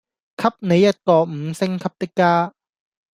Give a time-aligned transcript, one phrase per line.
[0.35, 2.53] 給你一個五星級的家